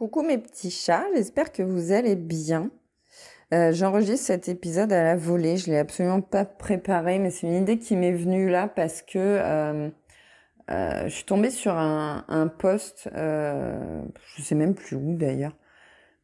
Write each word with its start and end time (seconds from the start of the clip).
Coucou 0.00 0.22
mes 0.22 0.38
petits 0.38 0.70
chats, 0.70 1.04
j'espère 1.14 1.52
que 1.52 1.62
vous 1.62 1.92
allez 1.92 2.16
bien. 2.16 2.70
Euh, 3.52 3.70
J'enregistre 3.70 4.28
cet 4.28 4.48
épisode 4.48 4.94
à 4.94 5.04
la 5.04 5.14
volée, 5.14 5.58
je 5.58 5.70
l'ai 5.70 5.76
absolument 5.76 6.22
pas 6.22 6.46
préparé, 6.46 7.18
mais 7.18 7.28
c'est 7.28 7.46
une 7.46 7.52
idée 7.52 7.78
qui 7.78 7.96
m'est 7.96 8.14
venue 8.14 8.48
là 8.48 8.66
parce 8.66 9.02
que 9.02 9.18
euh, 9.18 9.90
euh, 10.70 11.02
je 11.04 11.08
suis 11.10 11.26
tombée 11.26 11.50
sur 11.50 11.76
un, 11.76 12.50
post, 12.58 13.10
je 13.14 14.42
sais 14.42 14.54
même 14.54 14.74
plus 14.74 14.96
où 14.96 15.18
d'ailleurs. 15.18 15.54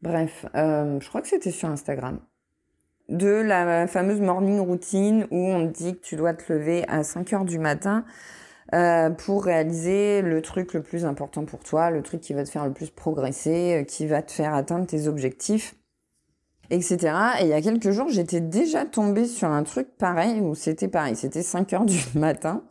Bref, 0.00 0.46
je 0.54 1.06
crois 1.06 1.20
que 1.20 1.29
c'était 1.29 1.50
sur 1.50 1.68
Instagram, 1.68 2.20
de 3.11 3.29
la 3.29 3.86
fameuse 3.86 4.22
morning 4.22 4.58
routine 4.58 5.27
où 5.30 5.36
on 5.36 5.66
dit 5.66 5.96
que 5.96 6.00
tu 6.00 6.16
dois 6.16 6.32
te 6.32 6.50
lever 6.50 6.88
à 6.88 7.02
5 7.04 7.30
heures 7.34 7.45
du 7.45 7.58
matin 7.58 8.06
euh, 8.74 9.10
pour 9.10 9.44
réaliser 9.44 10.22
le 10.22 10.42
truc 10.42 10.74
le 10.74 10.82
plus 10.82 11.04
important 11.04 11.44
pour 11.44 11.60
toi, 11.60 11.90
le 11.90 12.02
truc 12.02 12.20
qui 12.20 12.34
va 12.34 12.44
te 12.44 12.50
faire 12.50 12.66
le 12.66 12.72
plus 12.72 12.90
progresser, 12.90 13.80
euh, 13.80 13.84
qui 13.84 14.06
va 14.06 14.22
te 14.22 14.32
faire 14.32 14.54
atteindre 14.54 14.86
tes 14.86 15.06
objectifs, 15.06 15.77
etc. 16.70 16.96
Et 17.41 17.44
il 17.44 17.48
y 17.48 17.52
a 17.52 17.62
quelques 17.62 17.91
jours, 17.91 18.08
j'étais 18.08 18.41
déjà 18.41 18.84
tombée 18.84 19.27
sur 19.27 19.48
un 19.48 19.62
truc 19.62 19.96
pareil, 19.98 20.41
où 20.41 20.55
c'était 20.55 20.88
pareil, 20.88 21.14
c'était 21.14 21.42
5 21.42 21.72
heures 21.74 21.84
du 21.84 22.00
matin. 22.14 22.64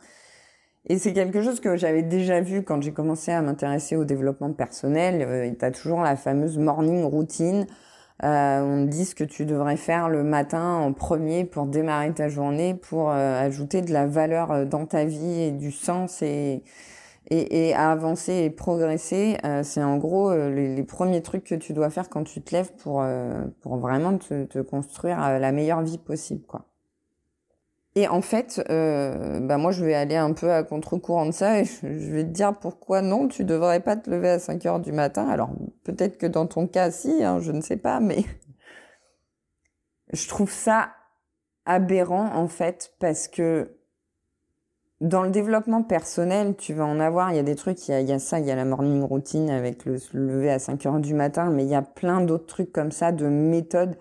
Et 0.87 0.99
c'est 0.99 1.13
quelque 1.13 1.41
chose 1.41 1.59
que 1.61 1.77
j'avais 1.77 2.03
déjà 2.03 2.41
vu 2.41 2.63
quand 2.63 2.81
j'ai 2.81 2.91
commencé 2.91 3.31
à 3.31 3.41
m'intéresser 3.41 3.95
au 3.95 4.03
développement 4.03 4.53
personnel. 4.53 5.21
Euh, 5.21 5.51
tu 5.57 5.65
as 5.65 5.71
toujours 5.71 6.01
la 6.01 6.15
fameuse 6.15 6.57
morning 6.57 7.03
routine 7.03 7.65
euh, 8.23 8.61
on 8.61 8.85
dit 8.85 9.05
ce 9.05 9.13
que 9.13 9.25
tu 9.25 9.45
devrais 9.45 9.75
faire 9.77 10.07
le 10.07 10.23
matin 10.23 10.75
en 10.75 10.93
premier 10.93 11.43
pour 11.45 11.65
démarrer 11.65 12.13
ta 12.13 12.29
journée, 12.29 12.73
pour 12.73 13.11
euh, 13.11 13.41
ajouter 13.41 13.81
de 13.81 13.91
la 13.91 14.05
valeur 14.07 14.51
euh, 14.51 14.65
dans 14.65 14.85
ta 14.85 15.03
vie 15.03 15.41
et 15.41 15.51
du 15.51 15.71
sens 15.71 16.21
et, 16.21 16.63
et, 17.29 17.69
et 17.69 17.75
avancer 17.75 18.33
et 18.33 18.49
progresser. 18.49 19.37
C'est 19.63 19.83
en 19.83 19.97
gros 19.97 20.33
les, 20.33 20.75
les, 20.75 20.83
premiers 20.83 21.21
trucs 21.21 21.43
que 21.43 21.55
tu 21.55 21.73
dois 21.73 21.89
faire 21.89 22.09
quand 22.09 22.23
tu 22.23 22.41
te 22.41 22.55
lèves 22.55 22.71
pour, 22.73 23.05
pour 23.61 23.77
vraiment 23.77 24.17
te, 24.17 24.45
te 24.45 24.59
construire 24.59 25.17
la 25.39 25.51
meilleure 25.51 25.81
vie 25.81 25.97
possible. 25.97 26.45
quoi. 26.45 26.65
Et 27.97 28.09
en 28.09 28.21
fait, 28.21 28.61
euh, 28.69 29.39
bah 29.39 29.57
moi, 29.57 29.71
je 29.71 29.85
vais 29.85 29.93
aller 29.93 30.17
un 30.17 30.33
peu 30.33 30.51
à 30.51 30.63
contre-courant 30.63 31.25
de 31.25 31.31
ça 31.31 31.61
et 31.61 31.65
je, 31.65 31.87
vais 31.87 32.25
te 32.25 32.29
dire 32.29 32.53
pourquoi 32.59 33.01
non, 33.01 33.29
tu 33.29 33.45
devrais 33.45 33.79
pas 33.79 33.95
te 33.95 34.09
lever 34.09 34.29
à 34.29 34.39
5 34.39 34.65
heures 34.65 34.79
du 34.81 34.91
matin. 34.91 35.29
Alors, 35.29 35.51
peut-être 35.85 36.17
que 36.17 36.25
dans 36.25 36.45
ton 36.45 36.67
cas, 36.67 36.91
si, 36.91 37.23
hein, 37.23 37.39
je 37.39 37.53
ne 37.53 37.61
sais 37.61 37.77
pas, 37.77 38.01
mais 38.01 38.25
je 40.11 40.27
trouve 40.27 40.51
ça 40.51 40.89
aberrant, 41.65 42.35
en 42.35 42.49
fait, 42.49 42.93
parce 42.99 43.29
que 43.29 43.77
dans 44.99 45.23
le 45.23 45.29
développement 45.29 45.83
personnel, 45.83 46.55
tu 46.57 46.73
vas 46.73 46.85
en 46.85 46.99
avoir, 46.99 47.31
il 47.31 47.37
y 47.37 47.39
a 47.39 47.43
des 47.43 47.55
trucs, 47.55 47.87
il 47.87 47.91
y 47.91 47.93
a, 47.93 48.01
il 48.01 48.09
y 48.09 48.13
a 48.13 48.19
ça, 48.19 48.39
il 48.39 48.45
y 48.45 48.51
a 48.51 48.55
la 48.55 48.65
morning 48.65 49.03
routine 49.03 49.49
avec 49.49 49.85
le 49.85 49.97
lever 50.11 50.51
à 50.51 50.59
5 50.59 50.85
heures 50.85 50.99
du 50.99 51.13
matin, 51.13 51.49
mais 51.49 51.63
il 51.63 51.69
y 51.69 51.75
a 51.75 51.81
plein 51.81 52.19
d'autres 52.19 52.45
trucs 52.45 52.73
comme 52.73 52.91
ça, 52.91 53.13
de 53.13 53.27
méthodes 53.27 53.95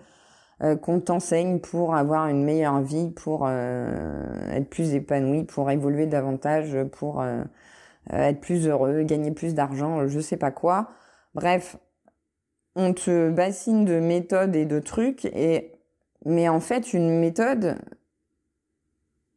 euh, 0.63 0.75
qu'on 0.75 0.99
t'enseigne 0.99 1.59
pour 1.59 1.95
avoir 1.95 2.27
une 2.27 2.43
meilleure 2.43 2.81
vie, 2.81 3.11
pour 3.11 3.45
euh, 3.47 4.51
être 4.51 4.69
plus 4.69 4.93
épanoui, 4.93 5.43
pour 5.43 5.69
évoluer 5.69 6.05
davantage, 6.07 6.77
pour 6.93 7.21
euh, 7.21 7.43
être 8.11 8.39
plus 8.39 8.67
heureux, 8.67 9.03
gagner 9.03 9.31
plus 9.31 9.53
d'argent, 9.53 10.07
je 10.07 10.19
sais 10.19 10.37
pas 10.37 10.51
quoi. 10.51 10.89
Bref, 11.33 11.77
on 12.75 12.93
te 12.93 13.29
bassine 13.29 13.85
de 13.85 13.99
méthodes 13.99 14.55
et 14.55 14.65
de 14.65 14.79
trucs 14.79 15.25
et 15.25 15.71
mais 16.25 16.49
en 16.49 16.59
fait 16.59 16.93
une 16.93 17.19
méthode 17.19 17.77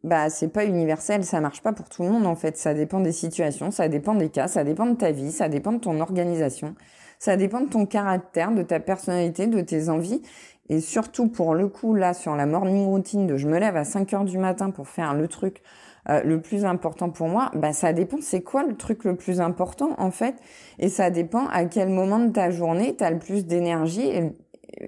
bah 0.08 0.30
c'est 0.30 0.48
pas 0.48 0.64
universel, 0.64 1.24
ça 1.24 1.40
marche 1.40 1.62
pas 1.62 1.72
pour 1.72 1.88
tout 1.88 2.02
le 2.02 2.08
monde 2.10 2.26
en 2.26 2.34
fait, 2.34 2.56
ça 2.56 2.74
dépend 2.74 3.00
des 3.00 3.12
situations, 3.12 3.70
ça 3.70 3.88
dépend 3.88 4.14
des 4.14 4.30
cas, 4.30 4.48
ça 4.48 4.64
dépend 4.64 4.86
de 4.86 4.94
ta 4.94 5.12
vie, 5.12 5.30
ça 5.30 5.48
dépend 5.48 5.72
de 5.72 5.78
ton 5.78 6.00
organisation, 6.00 6.74
ça 7.18 7.36
dépend 7.36 7.60
de 7.60 7.68
ton 7.68 7.86
caractère, 7.86 8.52
de 8.52 8.62
ta 8.62 8.80
personnalité, 8.80 9.46
de 9.46 9.60
tes 9.60 9.88
envies 9.88 10.22
et 10.68 10.80
surtout 10.80 11.28
pour 11.28 11.54
le 11.54 11.68
coup, 11.68 11.94
là, 11.94 12.12
sur 12.14 12.36
la 12.36 12.46
morning 12.46 12.86
routine 12.86 13.26
de 13.26 13.36
je 13.36 13.48
me 13.48 13.58
lève 13.58 13.76
à 13.76 13.84
5 13.84 14.12
heures 14.12 14.24
du 14.24 14.38
matin 14.38 14.70
pour 14.70 14.88
faire 14.88 15.14
le 15.14 15.26
truc 15.28 15.62
euh, 16.10 16.22
le 16.22 16.40
plus 16.40 16.64
important 16.64 17.10
pour 17.10 17.28
moi, 17.28 17.50
bah 17.54 17.72
ça 17.72 17.92
dépend 17.92 18.18
c'est 18.20 18.42
quoi 18.42 18.64
le 18.64 18.76
truc 18.76 19.04
le 19.04 19.16
plus 19.16 19.40
important 19.40 19.94
en 19.98 20.10
fait? 20.10 20.36
Et 20.78 20.88
ça 20.88 21.10
dépend 21.10 21.46
à 21.48 21.64
quel 21.64 21.88
moment 21.88 22.18
de 22.18 22.30
ta 22.30 22.50
journée 22.50 22.96
tu 22.96 23.04
as 23.04 23.10
le 23.10 23.18
plus 23.18 23.46
d'énergie 23.46 24.10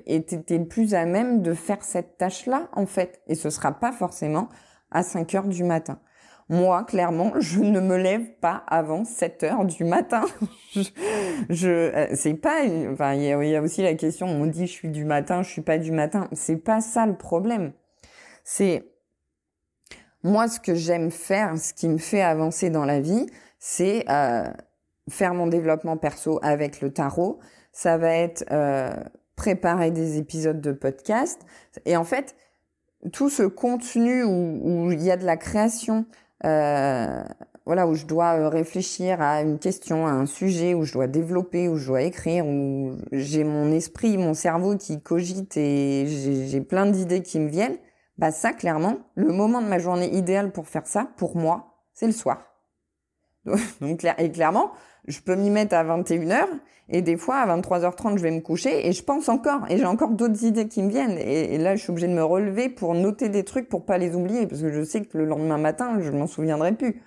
et 0.07 0.25
tu 0.25 0.37
es 0.49 0.59
plus 0.61 0.95
à 0.95 1.05
même 1.05 1.43
de 1.43 1.55
faire 1.55 1.83
cette 1.83 2.17
tâche-là 2.19 2.69
en 2.73 2.87
fait. 2.87 3.21
Et 3.27 3.35
ce 3.35 3.51
sera 3.51 3.73
pas 3.73 3.93
forcément 3.93 4.49
à 4.91 5.03
5 5.03 5.35
heures 5.35 5.49
du 5.49 5.65
matin. 5.65 5.99
Moi, 6.51 6.83
clairement, 6.83 7.33
je 7.39 7.61
ne 7.61 7.79
me 7.79 7.97
lève 7.97 8.27
pas 8.41 8.65
avant 8.67 9.05
7 9.05 9.45
heures 9.45 9.65
du 9.65 9.85
matin. 9.85 10.25
je, 10.75 10.83
je 11.49 11.69
euh, 11.69 12.07
c'est 12.15 12.35
pas, 12.35 12.63
enfin, 12.91 13.15
il 13.15 13.23
y, 13.23 13.55
a 13.55 13.63
aussi 13.63 13.83
la 13.83 13.95
question, 13.95 14.27
on 14.27 14.47
dit 14.47 14.67
je 14.67 14.73
suis 14.73 14.89
du 14.89 15.05
matin, 15.05 15.43
je 15.43 15.49
suis 15.49 15.63
pas 15.63 15.79
du 15.79 15.93
matin. 15.93 16.29
C'est 16.33 16.57
pas 16.57 16.81
ça 16.81 17.07
le 17.07 17.17
problème. 17.17 17.73
C'est, 18.43 18.85
moi, 20.25 20.49
ce 20.49 20.59
que 20.59 20.75
j'aime 20.75 21.13
faire, 21.13 21.57
ce 21.57 21.73
qui 21.73 21.89
me 21.89 21.99
fait 21.99 22.23
avancer 22.23 22.69
dans 22.69 22.85
la 22.85 23.01
vie, 23.01 23.27
c'est 23.61 24.05
euh, 24.11 24.49
faire 25.09 25.35
mon 25.35 25.47
développement 25.47 25.97
perso 25.97 26.41
avec 26.43 26.81
le 26.81 26.93
tarot. 26.93 27.39
Ça 27.71 27.97
va 27.97 28.13
être 28.13 28.45
euh, 28.51 28.93
préparer 29.37 29.93
des 29.93 30.19
épisodes 30.19 30.61
de 30.61 30.73
podcast. 30.73 31.41
Et 31.85 31.97
en 31.97 32.05
fait, 32.05 32.35
tout 33.13 33.31
ce 33.31 33.43
contenu 33.43 34.25
où, 34.25 34.91
il 34.93 35.03
y 35.03 35.11
a 35.11 35.17
de 35.17 35.25
la 35.25 35.37
création, 35.37 36.05
euh, 36.45 37.23
voilà, 37.67 37.87
où 37.87 37.95
je 37.95 38.07
dois 38.07 38.39
euh, 38.39 38.49
réfléchir 38.49 39.21
à 39.21 39.43
une 39.43 39.59
question, 39.59 40.07
à 40.07 40.11
un 40.11 40.27
sujet, 40.27 40.75
où 40.75 40.85
je 40.85 40.93
dois 40.93 41.07
développer, 41.07 41.69
où 41.69 41.77
je 41.77 41.87
dois 41.87 42.03
écrire, 42.03 42.47
où 42.47 42.97
j'ai 43.13 43.45
mon 43.45 43.73
esprit, 43.73 44.19
mon 44.19 44.35
cerveau 44.35 44.77
qui 44.77 45.01
cogite 45.01 45.57
et 45.57 46.07
j'ai 46.07 46.61
plein 46.61 46.87
d'idées 46.87 47.23
qui 47.23 47.39
me 47.39 47.49
viennent, 47.49 47.79
bah 48.19 48.31
ça, 48.31 48.53
clairement, 48.53 48.99
le 49.15 49.33
moment 49.33 49.63
de 49.63 49.67
ma 49.67 49.79
journée 49.79 50.15
idéal 50.15 50.53
pour 50.53 50.69
faire 50.69 50.87
ça, 50.87 51.09
pour 51.17 51.37
moi, 51.37 51.79
c'est 51.95 52.07
le 52.07 52.13
soir. 52.13 52.50
Donc, 53.81 54.05
et 54.19 54.31
clairement, 54.31 54.73
je 55.07 55.21
peux 55.21 55.35
m'y 55.35 55.51
mettre 55.51 55.75
à 55.75 55.85
21h 55.85 56.47
et 56.91 57.03
des 57.03 57.17
fois 57.17 57.37
à 57.37 57.57
23h30 57.57 58.19
je 58.19 58.23
vais 58.23 58.31
me 58.31 58.41
coucher 58.41 58.87
et 58.87 58.93
je 58.93 59.03
pense 59.03 59.29
encore 59.29 59.63
et 59.69 59.79
j'ai 59.79 59.87
encore 59.87 60.11
d'autres 60.11 60.45
idées 60.45 60.69
qui 60.69 60.83
me 60.83 60.91
viennent 60.91 61.17
et, 61.19 61.57
là 61.59 61.77
je 61.77 61.83
suis 61.83 61.91
obligée 61.91 62.09
de 62.09 62.13
me 62.13 62.25
relever 62.25 62.69
pour 62.69 62.95
noter 62.95 63.29
des 63.29 63.45
trucs 63.45 63.69
pour 63.69 63.85
pas 63.85 63.97
les 63.97 64.15
oublier 64.15 64.47
parce 64.47 64.61
que 64.61 64.71
je 64.71 64.83
sais 64.83 65.03
que 65.03 65.17
le 65.17 65.25
lendemain 65.25 65.59
matin 65.59 65.99
je 66.01 66.11
m'en 66.11 66.27
souviendrai 66.27 66.73
plus. 66.73 67.03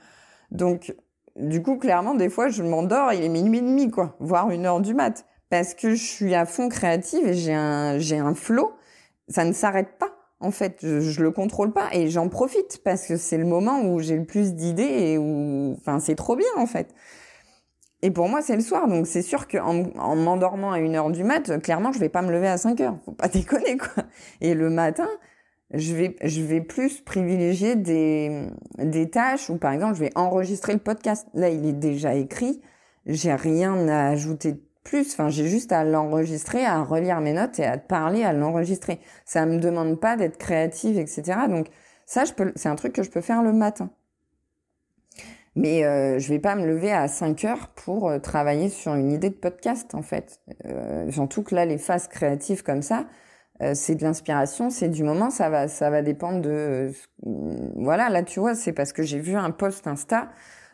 Donc 0.52 0.96
du 1.36 1.62
coup 1.62 1.78
clairement 1.78 2.16
des 2.16 2.30
fois 2.30 2.50
je 2.50 2.64
m'endors 2.64 3.14
il 3.14 3.24
est 3.24 3.30
minuit 3.30 3.60
et 3.60 3.62
demi 3.62 3.92
quoi, 3.92 4.16
voire 4.20 4.50
une 4.52 4.66
heure 4.66 4.82
du 4.82 4.94
mat 4.94 5.26
parce 5.50 5.74
que 5.74 5.92
je 5.92 6.04
suis 6.04 6.34
à 6.34 6.46
fond 6.46 6.70
créative 6.70 7.28
et 7.28 7.34
j'ai 7.34 7.54
un 7.54 8.00
j'ai 8.00 8.18
un 8.18 8.34
flow, 8.34 8.72
ça 9.28 9.46
ne 9.46 9.54
s'arrête 9.54 9.98
pas. 10.00 10.13
En 10.44 10.52
fait, 10.52 10.80
je, 10.82 11.00
je 11.00 11.24
le 11.24 11.32
contrôle 11.32 11.72
pas 11.72 11.88
et 11.94 12.10
j'en 12.10 12.30
profite 12.30 12.82
parce 12.84 13.08
que 13.08 13.18
c'est 13.18 13.38
le 13.38 13.46
moment 13.46 13.82
où 13.82 14.00
j'ai 14.00 14.18
le 14.18 14.26
plus 14.26 14.54
d'idées 14.54 14.84
et 14.84 15.18
où, 15.18 15.76
enfin, 15.80 16.00
c'est 16.00 16.16
trop 16.16 16.36
bien 16.36 16.50
en 16.58 16.66
fait. 16.66 16.94
Et 18.04 18.12
pour 18.12 18.28
moi, 18.28 18.42
c'est 18.42 18.58
le 18.58 18.62
soir. 18.62 18.88
Donc, 18.90 19.08
c'est 19.08 19.22
sûr 19.22 19.48
qu'en 19.48 19.86
en, 19.98 20.16
m'endormant 20.18 20.74
à 20.74 20.80
une 20.80 20.96
heure 20.96 21.10
du 21.10 21.24
mat, 21.24 21.62
clairement, 21.62 21.94
je 21.94 22.00
vais 22.00 22.10
pas 22.10 22.22
me 22.22 22.32
lever 22.34 22.50
à 22.50 22.58
5 22.58 22.82
heures. 22.82 22.98
Faut 23.06 23.14
pas 23.14 23.28
déconner, 23.30 23.78
quoi. 23.78 24.04
Et 24.42 24.54
le 24.54 24.70
matin, 24.70 25.08
je 25.74 25.96
vais, 25.96 26.18
je 26.22 26.42
vais 26.42 26.60
plus 26.60 27.00
privilégier 27.00 27.78
des, 27.78 28.48
des 28.78 29.10
tâches 29.10 29.50
où, 29.50 29.58
par 29.58 29.72
exemple, 29.72 29.96
je 29.96 30.02
vais 30.02 30.12
enregistrer 30.16 30.74
le 30.74 30.80
podcast. 30.80 31.28
Là, 31.34 31.48
il 31.48 31.66
est 31.66 31.72
déjà 31.72 32.14
écrit. 32.14 32.62
J'ai 33.06 33.34
rien 33.34 33.88
à 33.88 34.10
ajouter 34.10 34.62
plus. 34.84 35.14
Enfin, 35.14 35.30
j'ai 35.30 35.48
juste 35.48 35.72
à 35.72 35.84
l'enregistrer, 35.84 36.66
à 36.66 36.84
relire 36.84 37.22
mes 37.22 37.34
notes 37.34 37.60
et 37.60 37.66
à 37.66 37.78
te 37.78 37.88
parler, 37.88 38.24
à 38.24 38.34
l'enregistrer. 38.34 39.00
Ça 39.26 39.46
me 39.46 39.60
demande 39.60 40.00
pas 40.00 40.16
d'être 40.16 40.38
créative, 40.38 40.98
etc. 40.98 41.24
Donc, 41.50 41.68
ça, 42.06 42.26
je 42.26 42.34
peux, 42.34 42.52
c'est 42.56 42.70
un 42.70 42.76
truc 42.76 42.94
que 42.94 43.04
je 43.04 43.10
peux 43.10 43.22
faire 43.22 43.44
le 43.44 43.54
matin. 43.54 43.90
Mais 45.56 45.86
euh, 45.86 46.18
je 46.18 46.30
vais 46.30 46.40
pas 46.40 46.56
me 46.56 46.66
lever 46.66 46.92
à 46.92 47.08
5 47.08 47.46
heures 47.46 47.68
pour 47.70 48.10
euh, 48.10 48.20
travailler 48.20 48.70
sur 48.70 48.96
une 48.96 49.12
idée 49.12 49.30
de 49.30 49.36
podcast, 49.36 49.94
en 49.94 50.02
fait. 50.02 50.42
Euh, 50.66 51.12
surtout 51.12 51.44
que 51.44 51.54
là, 51.54 51.66
les 51.66 51.78
phases 51.78 52.08
créatives 52.08 52.64
comme 52.64 52.82
ça, 52.82 53.06
euh, 53.62 53.74
c'est 53.76 53.96
de 53.96 54.04
l'inspiration, 54.04 54.70
c'est 54.72 54.90
du 54.90 55.04
moment, 55.04 55.30
ça 55.30 55.50
va, 55.50 55.68
ça 55.68 55.90
va 55.92 56.02
dépendre 56.02 56.42
de... 56.42 56.92
voilà, 57.76 58.10
là, 58.10 58.24
tu 58.24 58.40
vois, 58.40 58.56
c'est 58.56 58.74
parce 58.74 58.94
que 58.94 59.04
j'ai 59.04 59.20
vu 59.20 59.36
un 59.36 59.52
post 59.52 59.86
Insta 59.86 60.30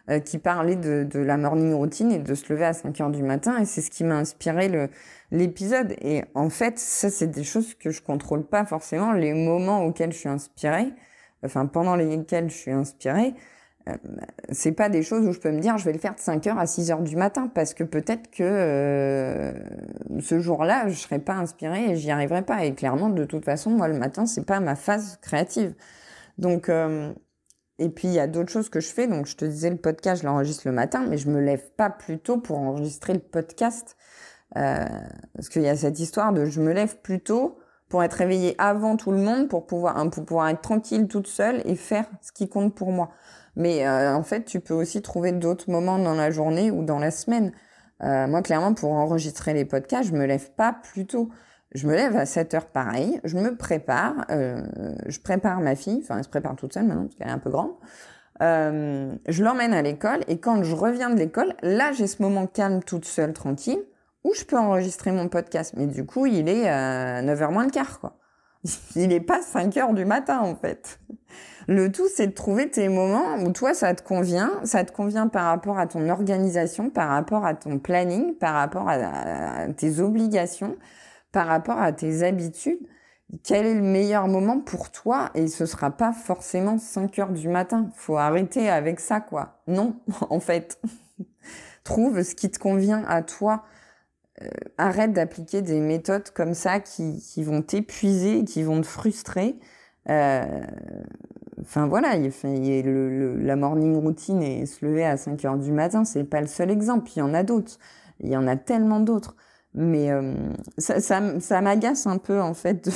euh, 0.10 0.20
qui 0.20 0.40
parlait 0.40 0.76
de, 0.76 1.20
la 1.20 1.38
morning 1.38 1.74
routine 1.74 2.12
et 2.12 2.18
de 2.18 2.34
se 2.34 2.52
lever 2.52 2.66
à 2.66 2.74
5 2.74 3.00
heures 3.00 3.12
du 3.12 3.22
matin, 3.22 3.60
et 3.60 3.66
c'est 3.66 3.82
ce 3.82 3.92
qui 3.92 4.04
m'a 4.04 4.16
inspiré 4.16 4.90
l'épisode. 5.32 5.96
Et 6.02 6.24
en 6.34 6.50
fait, 6.50 6.80
ça, 6.80 7.12
c'est 7.12 7.28
des 7.28 7.44
choses 7.44 7.76
que 7.76 7.92
je 7.92 8.02
contrôle 8.02 8.44
pas 8.44 8.66
forcément. 8.66 9.12
Les 9.12 9.34
moments 9.34 9.84
auxquels 9.86 10.12
je 10.12 10.18
suis 10.18 10.30
inspirée, 10.30 10.88
enfin, 11.46 11.68
pendant 11.68 11.96
lesquels 11.96 12.50
je 12.50 12.56
suis 12.56 12.72
inspirée, 12.72 13.36
euh, 13.88 13.94
c'est 14.52 14.72
pas 14.72 14.90
des 14.90 15.04
choses 15.04 15.28
où 15.28 15.32
je 15.32 15.40
peux 15.40 15.52
me 15.52 15.60
dire 15.60 15.78
je 15.78 15.86
vais 15.86 15.94
le 15.94 16.00
faire 16.00 16.16
de 16.16 16.20
5 16.20 16.48
heures 16.48 16.60
à 16.60 16.66
6 16.66 16.92
heures 16.92 17.02
du 17.02 17.16
matin 17.16 17.48
parce 17.54 17.74
que 17.74 17.84
peut-être 17.84 18.30
que 18.32 18.44
euh, 18.44 19.54
ce 20.20 20.40
jour-là 20.40 20.90
je 20.90 20.96
serai 20.96 21.20
pas 21.20 21.36
inspirée 21.36 21.92
et 21.92 21.96
j'y 21.96 22.12
arriverai 22.12 22.42
pas 22.42 22.66
et 22.66 22.74
clairement 22.74 23.10
de 23.10 23.24
toute 23.24 23.46
façon 23.46 23.70
moi 23.70 23.88
le 23.88 23.98
matin 23.98 24.26
c'est 24.26 24.46
pas 24.46 24.60
ma 24.60 24.76
phase 24.76 25.18
créative 25.22 25.76
donc 26.38 26.70
et 27.80 27.90
puis 27.90 28.08
il 28.08 28.14
y 28.14 28.20
a 28.20 28.28
d'autres 28.28 28.52
choses 28.52 28.70
que 28.70 28.80
je 28.80 28.90
fais 28.90 29.08
donc 29.08 29.26
je 29.26 29.36
te 29.36 29.46
disais 29.46 29.70
le 29.70 29.78
podcast 29.78 30.22
je 30.22 30.28
l'enregistre 30.28 30.64
le 30.68 30.74
matin 30.74 31.06
mais 31.10 31.18
je 31.18 31.30
me 31.30 31.40
lève 31.40 31.72
pas 31.78 31.90
plus 31.90 32.20
tôt 32.20 32.38
pour 32.38 32.60
enregistrer 32.60 33.14
le 33.14 33.20
podcast 33.20 33.96
Euh, 34.58 34.86
parce 35.36 35.50
qu'il 35.50 35.62
y 35.62 35.70
a 35.70 35.76
cette 35.76 36.00
histoire 36.00 36.34
de 36.34 36.46
je 36.46 36.62
me 36.62 36.74
lève 36.74 36.98
plus 37.02 37.22
tôt 37.22 37.60
pour 37.88 38.04
être 38.04 38.14
réveillée 38.14 38.56
avant 38.58 38.98
tout 38.98 39.12
le 39.12 39.18
monde, 39.18 39.48
pour 39.48 39.66
pouvoir, 39.68 39.98
hein, 39.98 40.10
être 40.50 40.62
tranquille 40.62 41.08
toute 41.08 41.28
seule 41.28 41.62
et 41.66 41.76
faire 41.76 42.06
ce 42.22 42.32
qui 42.32 42.50
compte 42.50 42.76
pour 42.76 42.92
moi. 42.92 43.10
Mais 43.56 43.88
euh, 43.88 44.16
en 44.16 44.24
fait, 44.24 44.46
tu 44.46 44.60
peux 44.60 44.74
aussi 44.74 45.02
trouver 45.02 45.32
d'autres 45.32 45.70
moments 45.72 46.00
dans 46.00 46.16
la 46.16 46.32
journée 46.32 46.72
ou 46.72 46.84
dans 46.84 47.00
la 47.00 47.12
semaine. 47.12 47.52
Euh, 48.04 48.28
moi, 48.28 48.42
clairement, 48.42 48.74
pour 48.74 48.92
enregistrer 48.94 49.54
les 49.54 49.66
podcasts, 49.66 50.10
je 50.10 50.16
me 50.16 50.26
lève 50.26 50.52
pas 50.52 50.74
plus 50.74 51.06
tôt. 51.08 51.30
Je 51.74 51.86
me 51.88 51.94
lève 51.94 52.16
à 52.18 52.26
7 52.26 52.54
heures 52.56 52.66
pareil, 52.66 53.22
je 53.24 53.38
me 53.38 53.56
prépare, 53.56 54.26
euh, 54.32 54.64
je 55.06 55.20
prépare 55.20 55.60
ma 55.60 55.76
fille, 55.76 56.00
enfin 56.02 56.18
elle 56.18 56.24
se 56.24 56.30
prépare 56.30 56.56
toute 56.56 56.74
seule 56.74 56.86
maintenant 56.86 57.04
parce 57.04 57.16
qu'elle 57.16 57.28
est 57.28 57.32
un 57.32 57.38
peu 57.38 57.52
grande. 57.52 57.72
Euh, 58.42 59.14
je 59.28 59.44
l'emmène 59.44 59.74
à 59.74 59.82
l'école 59.82 60.22
et 60.28 60.40
quand 60.40 60.64
je 60.64 60.76
reviens 60.76 61.12
de 61.12 61.20
l'école, 61.20 61.54
là 61.62 61.92
j'ai 61.92 62.08
ce 62.08 62.24
moment 62.24 62.48
calme 62.48 62.82
toute 62.82 63.06
seule, 63.06 63.34
tranquille, 63.34 63.84
où 64.24 64.34
je 64.34 64.46
peux 64.46 64.58
enregistrer 64.58 65.12
mon 65.12 65.30
podcast. 65.30 65.76
Mais 65.78 65.86
du 65.86 66.06
coup, 66.06 66.26
il 66.26 66.50
est 66.50 66.68
à 66.68 67.22
9h 67.22 67.52
moins 67.52 67.66
le 67.66 67.72
quart, 67.72 68.00
quoi. 68.00 68.16
Il 68.96 69.08
n'est 69.08 69.22
pas 69.22 69.42
5 69.42 69.78
heures 69.78 69.94
du 69.94 70.04
matin, 70.04 70.40
en 70.40 70.56
fait. 70.56 71.00
Le 71.68 71.90
tout, 71.92 72.08
c'est 72.14 72.28
de 72.28 72.34
trouver 72.34 72.70
tes 72.70 72.90
moments 72.90 73.36
où 73.38 73.52
toi, 73.54 73.74
ça 73.74 73.94
te 73.94 74.04
convient. 74.04 74.52
Ça 74.66 74.84
te 74.84 74.92
convient 74.92 75.30
par 75.30 75.46
rapport 75.46 75.80
à 75.80 75.88
ton 75.88 76.10
organisation, 76.10 76.90
par 76.90 77.10
rapport 77.10 77.46
à 77.46 77.54
ton 77.54 77.80
planning, 77.80 78.36
par 78.36 78.56
rapport 78.56 78.90
à 78.90 79.68
tes 79.78 80.02
obligations 80.02 80.76
par 81.32 81.48
rapport 81.48 81.80
à 81.80 81.92
tes 81.92 82.24
habitudes, 82.24 82.80
quel 83.44 83.66
est 83.66 83.76
le 83.76 83.82
meilleur 83.82 84.28
moment 84.28 84.60
pour 84.60 84.92
toi 84.92 85.30
et 85.36 85.48
ce 85.48 85.66
sera 85.66 85.92
pas 85.92 86.14
forcément 86.14 86.78
5 86.78 87.20
heures 87.20 87.32
du 87.32 87.48
matin. 87.48 87.90
Faut 87.96 88.18
arrêter 88.18 88.70
avec 88.70 89.00
ça, 89.00 89.22
quoi. 89.22 89.62
Non, 89.68 90.00
en 90.30 90.40
fait. 90.40 90.82
Trouve 91.84 92.22
ce 92.24 92.36
qui 92.36 92.50
te 92.50 92.60
convient 92.60 93.04
à 93.08 93.22
toi. 93.22 93.64
Euh, 94.42 94.48
arrête 94.78 95.14
d'appliquer 95.14 95.62
des 95.62 95.80
méthodes 95.80 96.30
comme 96.32 96.54
ça 96.54 96.80
qui, 96.80 97.44
vont 97.44 97.62
t'épuiser, 97.62 98.46
qui 98.46 98.64
vont 98.64 98.82
te 98.82 98.88
frustrer. 98.88 99.60
Euh, 100.10 100.62
enfin 101.62 101.88
voilà, 101.88 102.16
la 102.18 103.56
morning 103.56 103.96
routine 103.98 104.42
et 104.42 104.66
se 104.66 104.86
lever 104.86 105.06
à 105.06 105.18
5 105.18 105.44
heures 105.46 105.58
du 105.58 105.72
matin, 105.72 106.04
c'est 106.04 106.24
pas 106.24 106.42
le 106.42 106.48
seul 106.48 106.72
exemple. 106.72 107.12
Il 107.16 107.20
y 107.20 107.22
en 107.22 107.34
a 107.34 107.44
d'autres. 107.44 107.78
Il 108.22 108.30
y 108.30 108.38
en 108.38 108.48
a 108.48 108.56
tellement 108.56 109.00
d'autres. 109.00 109.36
Mais 109.74 110.12
euh, 110.12 110.34
ça, 110.78 111.00
ça, 111.00 111.40
ça 111.40 111.62
m'agace 111.62 112.08
un 112.08 112.18
peu, 112.18 112.42
en 112.42 112.54
fait, 112.54 112.86
de, 112.86 112.92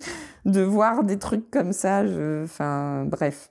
de, 0.50 0.62
voir 0.62 1.04
des 1.04 1.18
trucs 1.18 1.50
comme 1.50 1.72
ça. 1.72 2.06
Je, 2.06 2.44
enfin, 2.44 3.04
bref. 3.04 3.50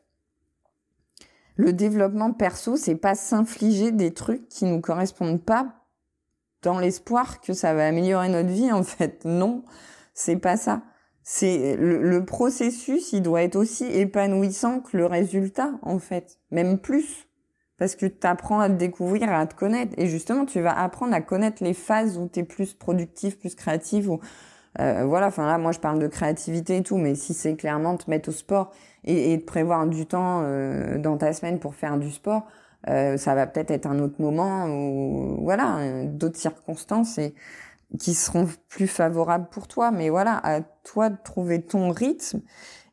Le 1.56 1.72
développement 1.72 2.34
perso, 2.34 2.78
c'est 2.78 2.96
pas 2.96 3.14
s'infliger 3.14 3.92
des 3.92 4.14
trucs 4.14 4.48
qui 4.50 4.66
nous 4.66 4.82
correspondent 4.82 5.44
pas 5.44 5.86
dans 6.64 6.80
l'espoir 6.80 7.42
que 7.42 7.54
ça 7.54 7.74
va 7.76 7.88
améliorer 7.88 8.30
notre 8.30 8.50
vie, 8.50 8.72
en 8.72 8.84
fait. 8.84 9.24
Non, 9.26 9.64
c'est 10.14 10.38
pas 10.38 10.58
ça. 10.58 10.82
C'est 11.22 11.78
le, 11.78 12.02
le, 12.02 12.26
processus, 12.26 13.14
il 13.14 13.22
doit 13.22 13.44
être 13.44 13.56
aussi 13.56 13.86
épanouissant 13.86 14.80
que 14.80 14.98
le 14.98 15.06
résultat, 15.06 15.72
en 15.84 16.00
fait. 16.00 16.40
Même 16.52 16.80
plus 16.80 17.28
parce 17.78 17.96
que 17.96 18.06
tu 18.06 18.28
apprends 18.28 18.60
à 18.60 18.70
te 18.70 18.76
découvrir, 18.76 19.32
à 19.32 19.46
te 19.46 19.56
connaître. 19.56 19.94
Et 19.98 20.08
justement, 20.08 20.46
tu 20.46 20.62
vas 20.62 20.78
apprendre 20.78 21.14
à 21.14 21.22
connaître 21.22 21.64
les 21.64 21.74
phases 21.74 22.18
où 22.18 22.30
tu 22.32 22.40
es 22.40 22.44
plus 22.44 22.74
productif, 22.74 23.40
plus 23.40 23.56
créatif. 23.56 24.08
Ou, 24.08 24.20
euh, 24.80 25.04
voilà, 25.06 25.28
enfin 25.28 25.46
là, 25.46 25.58
moi, 25.58 25.72
je 25.72 25.80
parle 25.80 26.00
de 26.00 26.08
créativité 26.08 26.78
et 26.78 26.84
tout, 26.84 26.98
mais 26.98 27.16
si 27.16 27.34
c'est 27.34 27.56
clairement 27.56 27.98
te 27.98 28.10
mettre 28.10 28.30
au 28.30 28.32
sport 28.32 28.72
et, 29.04 29.34
et 29.34 29.40
te 29.40 29.46
prévoir 29.46 29.88
du 29.88 30.06
temps 30.06 30.42
euh, 30.44 30.98
dans 30.98 31.18
ta 31.18 31.34
semaine 31.34 31.60
pour 31.60 31.76
faire 31.76 31.98
du 31.98 32.12
sport, 32.12 32.44
euh, 32.90 33.18
ça 33.18 33.34
va 33.34 33.48
peut-être 33.48 33.72
être 33.72 33.86
un 33.86 34.00
autre 34.00 34.22
moment 34.22 34.66
ou 34.68 35.38
voilà, 35.42 36.04
d'autres 36.06 36.40
circonstances 36.40 37.18
et 37.18 37.34
qui 38.00 38.14
seront 38.14 38.48
plus 38.70 38.88
favorables 38.88 39.48
pour 39.50 39.68
toi. 39.68 39.92
Mais 39.92 40.10
voilà, 40.10 40.40
à 40.44 40.62
toi 40.62 41.10
de 41.10 41.18
trouver 41.24 41.62
ton 41.62 41.92
rythme 41.92 42.42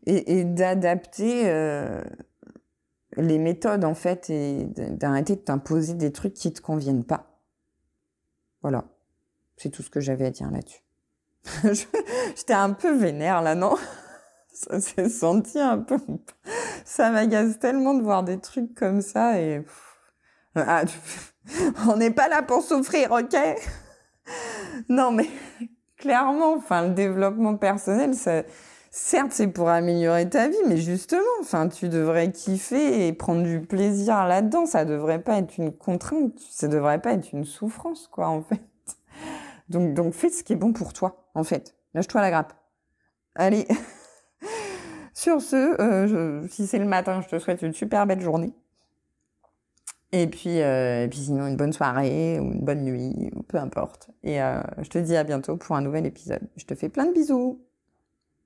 et, 0.06 0.38
et 0.38 0.44
d'adapter 0.44 1.42
euh, 1.46 2.02
les 3.16 3.38
méthodes 3.38 3.84
en 3.84 3.94
fait 3.94 4.30
et 4.30 4.64
d'arrêter 4.64 5.36
de 5.36 5.40
t'imposer 5.40 5.94
des 5.94 6.12
trucs 6.12 6.34
qui 6.34 6.52
te 6.52 6.60
conviennent 6.60 7.04
pas. 7.04 7.40
Voilà. 8.62 8.84
C'est 9.56 9.70
tout 9.70 9.82
ce 9.82 9.90
que 9.90 10.00
j'avais 10.00 10.26
à 10.26 10.30
dire 10.30 10.50
là-dessus. 10.50 10.82
J'étais 12.36 12.54
un 12.54 12.72
peu 12.72 12.96
vénère 12.96 13.42
là, 13.42 13.54
non? 13.54 13.76
Ça 14.52 14.80
s'est 14.80 15.08
senti 15.08 15.58
un 15.58 15.78
peu. 15.78 15.98
Ça 16.84 17.10
m'agace 17.10 17.58
tellement 17.58 17.94
de 17.94 18.02
voir 18.02 18.22
des 18.22 18.38
trucs 18.38 18.74
comme 18.74 19.00
ça 19.00 19.40
et. 19.40 19.64
Ah, 20.56 20.82
on 21.88 21.96
n'est 21.96 22.10
pas 22.10 22.28
là 22.28 22.42
pour 22.42 22.62
souffrir, 22.62 23.12
ok? 23.12 23.36
Non 24.88 25.12
mais 25.12 25.28
clairement, 25.96 26.54
enfin 26.54 26.88
le 26.88 26.94
développement 26.94 27.56
personnel, 27.56 28.14
ça 28.14 28.42
certes, 28.90 29.32
c'est 29.32 29.48
pour 29.48 29.68
améliorer 29.68 30.28
ta 30.28 30.48
vie, 30.48 30.56
mais 30.66 30.76
justement, 30.76 31.20
enfin, 31.40 31.68
tu 31.68 31.88
devrais 31.88 32.32
kiffer 32.32 33.06
et 33.06 33.12
prendre 33.12 33.42
du 33.42 33.60
plaisir 33.60 34.26
là-dedans. 34.26 34.66
Ça 34.66 34.84
devrait 34.84 35.22
pas 35.22 35.38
être 35.38 35.56
une 35.58 35.72
contrainte, 35.72 36.38
ça 36.50 36.68
devrait 36.68 37.00
pas 37.00 37.12
être 37.12 37.32
une 37.32 37.44
souffrance, 37.44 38.08
quoi, 38.08 38.28
en 38.28 38.42
fait. 38.42 38.60
Donc, 39.68 39.94
donc, 39.94 40.12
fais 40.14 40.30
ce 40.30 40.42
qui 40.42 40.52
est 40.52 40.56
bon 40.56 40.72
pour 40.72 40.92
toi, 40.92 41.30
en 41.34 41.44
fait. 41.44 41.76
Lâche-toi 41.94 42.20
la 42.20 42.30
grappe. 42.30 42.52
Allez. 43.36 43.66
Sur 45.14 45.40
ce, 45.40 45.80
euh, 45.80 46.46
si 46.48 46.66
c'est 46.66 46.78
le 46.78 46.86
matin, 46.86 47.20
je 47.20 47.28
te 47.28 47.38
souhaite 47.38 47.62
une 47.62 47.72
super 47.72 48.06
belle 48.06 48.20
journée. 48.20 48.52
Et 50.12 50.26
puis, 50.26 50.60
euh, 50.60 51.04
et 51.04 51.08
puis 51.08 51.20
sinon, 51.20 51.46
une 51.46 51.56
bonne 51.56 51.72
soirée 51.72 52.40
ou 52.40 52.52
une 52.52 52.64
bonne 52.64 52.82
nuit, 52.82 53.30
ou 53.36 53.42
peu 53.42 53.58
importe. 53.58 54.10
Et 54.24 54.42
euh, 54.42 54.60
je 54.78 54.88
te 54.88 54.98
dis 54.98 55.16
à 55.16 55.22
bientôt 55.22 55.56
pour 55.56 55.76
un 55.76 55.82
nouvel 55.82 56.06
épisode. 56.06 56.42
Je 56.56 56.64
te 56.64 56.74
fais 56.74 56.88
plein 56.88 57.06
de 57.06 57.12
bisous. 57.12 57.60